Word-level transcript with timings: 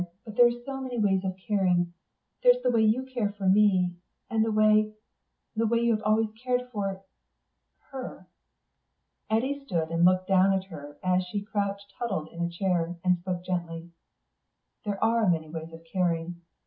but 0.25 0.35
there 0.35 0.47
are 0.47 0.61
so 0.65 0.81
many 0.81 0.97
ways 0.97 1.23
of 1.23 1.35
caring. 1.47 1.93
There's 2.43 2.61
the 2.63 2.71
way 2.71 2.81
you 2.81 3.03
care 3.03 3.29
for 3.37 3.47
me... 3.47 3.93
and 4.31 4.43
the 4.43 4.51
way... 4.51 4.93
the 5.55 5.67
way 5.67 5.77
you've 5.77 6.01
always 6.01 6.29
cared 6.43 6.63
for... 6.71 7.01
her...." 7.91 8.25
Eddy 9.29 9.63
stood 9.67 9.91
and 9.91 10.03
looked 10.03 10.27
down 10.27 10.53
at 10.53 10.63
her 10.71 10.97
as 11.03 11.21
she 11.31 11.43
crouched 11.45 11.93
huddled 11.99 12.29
in 12.33 12.41
a 12.41 12.49
chair, 12.49 12.95
and 13.03 13.19
spoke 13.19 13.45
gently. 13.45 13.91
"There 14.85 14.97
are 15.03 15.29
many 15.29 15.49
ways 15.51 15.71
of 15.71 15.83
caring. 15.93 16.41